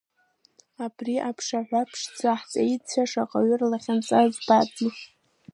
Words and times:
Абри 0.85 1.15
аԥшаҳәа 1.29 1.81
ԥшӡаҿы 1.89 2.31
ҳҵеицәа 2.41 3.03
шаҟаҩ 3.11 3.51
рлахьынҵа 3.59 4.19
ӡбази! 4.33 4.89